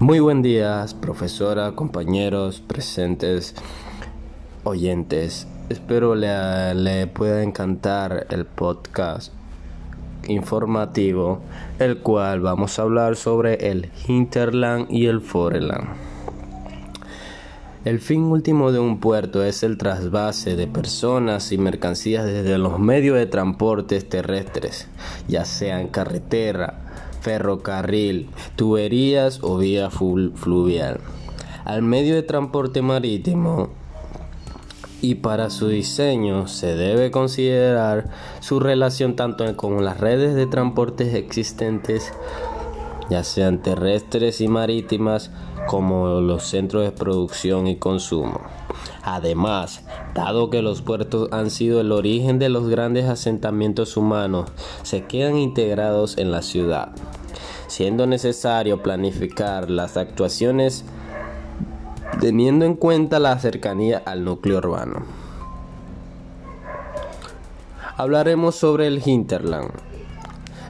Muy 0.00 0.20
buen 0.20 0.42
día, 0.42 0.86
profesora, 1.00 1.72
compañeros, 1.72 2.60
presentes, 2.60 3.56
oyentes. 4.62 5.48
Espero 5.70 6.14
le, 6.14 6.72
le, 6.76 7.08
pueda 7.08 7.42
encantar 7.42 8.28
el 8.30 8.46
podcast 8.46 9.32
informativo, 10.28 11.40
el 11.80 11.98
cual 11.98 12.38
vamos 12.38 12.78
a 12.78 12.82
hablar 12.82 13.16
sobre 13.16 13.70
el 13.72 13.90
hinterland 14.06 14.86
y 14.88 15.06
el 15.06 15.20
foreland. 15.20 15.88
El 17.84 17.98
fin 17.98 18.22
último 18.22 18.70
de 18.70 18.78
un 18.78 19.00
puerto 19.00 19.42
es 19.42 19.64
el 19.64 19.78
trasvase 19.78 20.54
de 20.54 20.68
personas 20.68 21.50
y 21.50 21.58
mercancías 21.58 22.24
desde 22.24 22.56
los 22.58 22.78
medios 22.78 23.16
de 23.16 23.26
transportes 23.26 24.08
terrestres, 24.08 24.86
ya 25.26 25.44
sean 25.44 25.88
carretera, 25.88 26.87
ferrocarril, 27.20 28.28
tuberías 28.56 29.40
o 29.42 29.58
vía 29.58 29.90
fluvial. 29.90 31.00
Al 31.64 31.82
medio 31.82 32.14
de 32.14 32.22
transporte 32.22 32.82
marítimo 32.82 33.70
y 35.00 35.16
para 35.16 35.50
su 35.50 35.68
diseño 35.68 36.48
se 36.48 36.74
debe 36.74 37.10
considerar 37.10 38.08
su 38.40 38.58
relación 38.58 39.16
tanto 39.16 39.56
con 39.56 39.84
las 39.84 40.00
redes 40.00 40.34
de 40.34 40.46
transportes 40.46 41.14
existentes, 41.14 42.12
ya 43.10 43.22
sean 43.22 43.62
terrestres 43.62 44.40
y 44.40 44.48
marítimas, 44.48 45.30
como 45.66 46.20
los 46.20 46.44
centros 46.44 46.84
de 46.84 46.92
producción 46.92 47.66
y 47.66 47.76
consumo. 47.76 48.40
Además, 49.10 49.80
dado 50.14 50.50
que 50.50 50.60
los 50.60 50.82
puertos 50.82 51.30
han 51.32 51.50
sido 51.50 51.80
el 51.80 51.92
origen 51.92 52.38
de 52.38 52.50
los 52.50 52.68
grandes 52.68 53.06
asentamientos 53.06 53.96
humanos, 53.96 54.50
se 54.82 55.04
quedan 55.04 55.38
integrados 55.38 56.18
en 56.18 56.30
la 56.30 56.42
ciudad, 56.42 56.90
siendo 57.68 58.06
necesario 58.06 58.82
planificar 58.82 59.70
las 59.70 59.96
actuaciones 59.96 60.84
teniendo 62.20 62.66
en 62.66 62.74
cuenta 62.74 63.18
la 63.18 63.38
cercanía 63.38 64.02
al 64.04 64.26
núcleo 64.26 64.58
urbano. 64.58 65.06
Hablaremos 67.96 68.56
sobre 68.56 68.88
el 68.88 69.00
hinterland. 69.02 69.70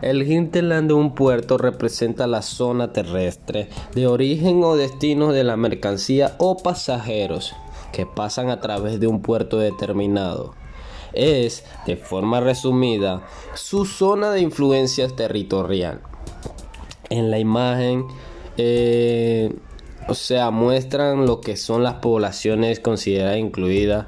El 0.01 0.23
hinterland 0.23 0.87
de 0.87 0.95
un 0.95 1.17
puerto 1.17 1.59
representa 1.59 2.29
la 2.29 2.43
zona 2.43 2.93
terrestre 2.93 3.69
de 3.97 4.07
origen 4.07 4.63
o 4.63 4.77
destino 4.77 5.33
de 5.33 5.43
la 5.43 5.57
mercancía 5.57 6.37
o 6.39 6.57
pasajeros 6.57 7.53
que 7.93 8.07
pasan 8.07 8.51
a 8.51 8.61
través 8.61 9.01
de 9.01 9.07
un 9.07 9.23
puerto 9.23 9.59
determinado. 9.59 10.55
Es, 11.13 11.65
de 11.87 11.97
forma 11.97 12.41
resumida, 12.41 13.23
su 13.55 13.87
zona 13.87 14.31
de 14.31 14.41
influencia 14.41 15.09
territorial. 15.09 16.01
En 17.11 17.31
la 17.31 17.39
imagen, 17.39 18.07
eh, 18.57 19.55
o 20.09 20.15
sea, 20.15 20.51
muestran 20.51 21.27
lo 21.27 21.41
que 21.41 21.57
son 21.57 21.83
las 21.83 21.95
poblaciones 21.95 22.81
consideradas 22.81 23.39
incluidas 23.39 24.07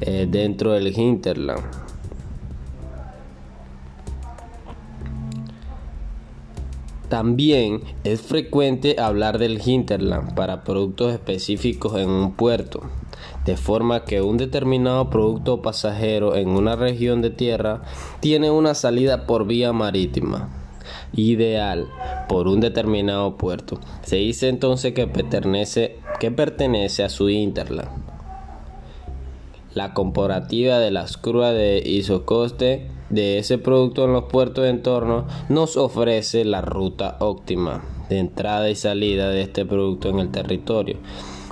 eh, 0.00 0.26
dentro 0.30 0.72
del 0.72 0.96
hinterland. 0.96 1.64
También 7.08 7.80
es 8.04 8.20
frecuente 8.20 8.96
hablar 9.00 9.38
del 9.38 9.60
hinterland 9.64 10.34
para 10.34 10.62
productos 10.62 11.14
específicos 11.14 11.96
en 11.96 12.10
un 12.10 12.32
puerto, 12.32 12.82
de 13.48 13.56
forma 13.56 14.04
que 14.04 14.20
un 14.20 14.36
determinado 14.36 15.08
producto 15.08 15.62
pasajero 15.62 16.36
en 16.36 16.50
una 16.50 16.76
región 16.76 17.22
de 17.22 17.30
tierra 17.30 17.80
tiene 18.20 18.50
una 18.50 18.74
salida 18.74 19.24
por 19.26 19.46
vía 19.46 19.72
marítima 19.72 20.50
ideal 21.14 21.88
por 22.28 22.46
un 22.46 22.60
determinado 22.60 23.38
puerto. 23.38 23.80
Se 24.02 24.16
dice 24.16 24.50
entonces 24.50 24.92
que 24.92 25.06
pertenece, 25.06 25.96
que 26.20 26.30
pertenece 26.30 27.04
a 27.04 27.08
su 27.08 27.30
hinterland. 27.30 27.88
La 29.72 29.94
comparativa 29.94 30.78
de 30.78 30.90
las 30.90 31.16
curvas 31.16 31.54
de 31.54 31.82
isocoste 31.86 32.90
de 33.08 33.38
ese 33.38 33.56
producto 33.56 34.04
en 34.04 34.12
los 34.12 34.24
puertos 34.24 34.64
de 34.64 34.70
entorno 34.70 35.26
nos 35.48 35.78
ofrece 35.78 36.44
la 36.44 36.60
ruta 36.60 37.16
óptima 37.20 37.82
de 38.10 38.18
entrada 38.18 38.68
y 38.68 38.74
salida 38.74 39.30
de 39.30 39.40
este 39.40 39.64
producto 39.64 40.10
en 40.10 40.18
el 40.18 40.30
territorio, 40.30 40.98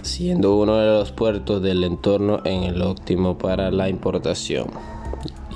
siendo 0.06 0.56
uno 0.56 0.76
de 0.76 0.86
los 0.86 1.12
puertos 1.12 1.60
del 1.62 1.84
entorno 1.84 2.40
en 2.44 2.62
el 2.62 2.80
óptimo 2.82 3.36
para 3.36 3.70
la 3.70 3.88
importación 3.88 4.68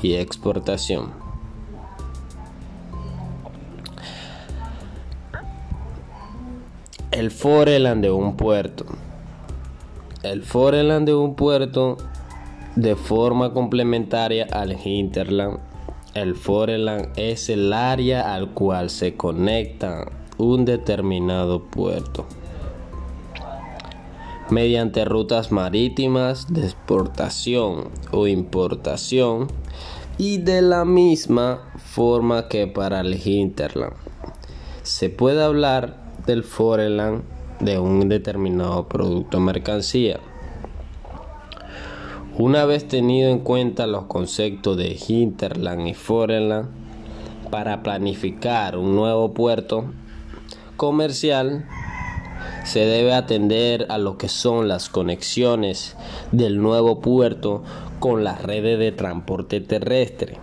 y 0.03 0.15
exportación. 0.15 1.13
El 7.11 7.31
foreland 7.31 8.03
de 8.03 8.11
un 8.11 8.37
puerto. 8.37 8.87
El 10.23 10.43
foreland 10.43 11.07
de 11.07 11.15
un 11.15 11.35
puerto 11.35 11.97
de 12.77 12.95
forma 12.95 13.53
complementaria 13.53 14.47
al 14.53 14.77
hinterland 14.85 15.71
el 16.15 16.35
foreland 16.35 17.13
es 17.17 17.49
el 17.51 17.73
área 17.73 18.35
al 18.35 18.51
cual 18.53 18.91
se 18.91 19.15
conecta 19.15 20.11
un 20.39 20.65
determinado 20.65 21.63
puerto 21.67 22.27
mediante 24.51 25.05
rutas 25.05 25.53
marítimas 25.53 26.53
de 26.53 26.65
exportación 26.65 27.89
o 28.11 28.27
importación 28.27 29.49
y 30.19 30.39
de 30.39 30.63
la 30.63 30.85
misma 30.85 31.73
forma 31.79 32.49
que 32.49 32.67
para 32.67 33.01
el 33.01 33.15
hinterland. 33.27 33.95
Se 34.83 35.09
puede 35.11 35.43
hablar 35.43 35.97
del 36.27 36.45
foreland 36.45 37.23
de 37.61 37.79
un 37.79 38.09
determinado 38.09 38.89
producto 38.89 39.39
o 39.39 39.41
mercancía 39.41 40.21
una 42.41 42.65
vez 42.65 42.89
tenido 42.89 43.29
en 43.29 43.41
cuenta 43.41 43.87
los 43.87 44.05
conceptos 44.05 44.77
de 44.79 44.97
hinterland 45.07 45.87
y 45.87 45.93
foreland 45.93 46.69
para 47.51 47.83
planificar 47.83 48.79
un 48.79 48.97
nuevo 48.97 49.35
puerto 49.35 49.85
comercial, 50.79 51.67
se 52.65 52.81
debe 52.81 53.15
atender 53.15 53.87
a 53.89 53.99
lo 53.99 54.19
que 54.19 54.29
son 54.29 54.69
las 54.69 54.89
conexiones 54.89 55.97
del 56.33 56.61
nuevo 56.61 57.01
puerto 57.01 57.63
con 57.99 58.25
las 58.25 58.43
redes 58.43 58.79
de 58.79 58.93
transporte 58.93 59.61
terrestre, 59.61 60.39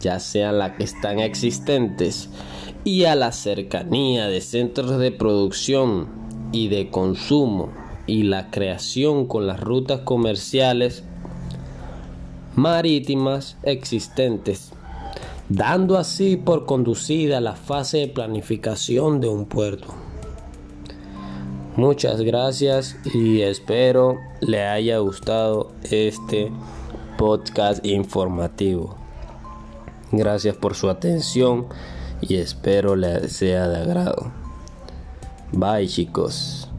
ya 0.00 0.20
sean 0.20 0.58
las 0.58 0.72
que 0.76 0.84
están 0.84 1.18
existentes, 1.20 2.28
y 2.84 3.04
a 3.04 3.14
la 3.14 3.32
cercanía 3.32 4.28
de 4.28 4.40
centros 4.40 4.98
de 4.98 5.10
producción 5.10 6.08
y 6.52 6.68
de 6.68 6.90
consumo 6.90 7.72
y 8.06 8.22
la 8.22 8.50
creación 8.50 9.26
con 9.26 9.46
las 9.46 9.60
rutas 9.60 10.00
comerciales 10.00 11.02
marítimas 12.54 13.56
existentes, 13.64 14.72
dando 15.48 15.98
así 15.98 16.36
por 16.36 16.64
conducida 16.64 17.40
la 17.40 17.54
fase 17.54 17.98
de 17.98 18.08
planificación 18.08 19.20
de 19.20 19.28
un 19.28 19.46
puerto. 19.46 19.94
Muchas 21.76 22.22
gracias 22.22 22.96
y 23.12 23.42
espero 23.42 24.18
le 24.40 24.64
haya 24.64 24.96
gustado 24.98 25.72
este 25.90 26.50
podcast 27.18 27.84
informativo. 27.84 28.96
Gracias 30.10 30.56
por 30.56 30.74
su 30.74 30.88
atención 30.88 31.66
y 32.22 32.36
espero 32.36 32.96
le 32.96 33.28
sea 33.28 33.68
de 33.68 33.76
agrado. 33.76 34.32
Bye 35.52 35.86
chicos. 35.86 36.70